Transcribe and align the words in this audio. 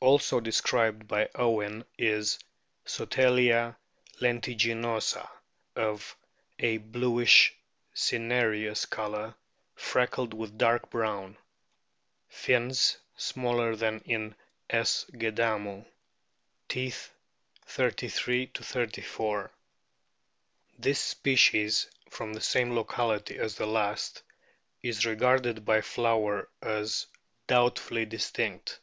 Also 0.00 0.40
described 0.40 1.06
by 1.06 1.28
Owen 1.34 1.84
is 1.98 2.38
Sotalia 2.86 3.76
tentiginosa, 4.18 5.28
of 5.74 6.16
a 6.58 6.78
bluish 6.78 7.52
cinereous 7.94 8.88
colour, 8.88 9.34
freckled 9.74 10.32
with 10.32 10.56
dark 10.56 10.88
brown. 10.88 11.36
Fins 12.26 12.96
smaller 13.18 13.76
than 13.76 14.00
in 14.06 14.34
S. 14.70 15.04
gadamu. 15.12 15.84
Teeth, 16.70 17.10
33 17.66 18.52
34. 18.54 19.50
This 20.78 21.02
species, 21.02 21.86
from 22.08 22.32
the 22.32 22.40
same 22.40 22.74
locality 22.74 23.36
as 23.36 23.56
the 23.56 23.66
last, 23.66 24.22
is 24.82 25.04
regarded 25.04 25.66
by 25.66 25.82
Flower 25.82 26.48
as 26.62 27.06
doubtfully 27.46 28.06
distinct. 28.06 28.80